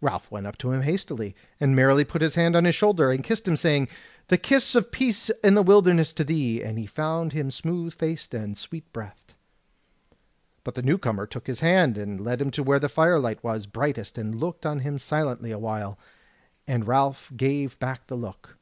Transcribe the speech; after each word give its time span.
Ralph 0.00 0.30
went 0.30 0.46
up 0.46 0.56
to 0.58 0.70
him 0.70 0.82
hastily, 0.82 1.34
and 1.58 1.74
merrily 1.74 2.04
put 2.04 2.22
his 2.22 2.36
hand 2.36 2.54
on 2.54 2.64
his 2.64 2.76
shoulder, 2.76 3.10
and 3.10 3.24
kissed 3.24 3.48
him, 3.48 3.56
saying: 3.56 3.88
"The 4.28 4.38
kiss 4.38 4.76
of 4.76 4.92
peace 4.92 5.28
in 5.42 5.54
the 5.54 5.62
wilderness 5.64 6.12
to 6.12 6.22
thee!" 6.22 6.62
And 6.62 6.78
he 6.78 6.86
found 6.86 7.32
him 7.32 7.50
smooth 7.50 7.92
faced 7.92 8.32
and 8.32 8.56
sweet 8.56 8.84
breathed. 8.92 9.34
But 10.62 10.76
the 10.76 10.82
new 10.82 10.98
comer 10.98 11.26
took 11.26 11.48
his 11.48 11.58
hand 11.58 11.98
and 11.98 12.20
led 12.20 12.40
him 12.40 12.52
to 12.52 12.62
where 12.62 12.78
the 12.78 12.88
firelight 12.88 13.42
was 13.42 13.66
brightest 13.66 14.16
and 14.16 14.36
looked 14.38 14.64
on 14.64 14.78
him 14.86 15.00
silently 15.00 15.50
a 15.50 15.58
while; 15.58 15.98
and 16.68 16.86
Ralph 16.86 17.32
gave 17.36 17.76
back 17.80 18.06
the 18.06 18.14
look. 18.16 18.56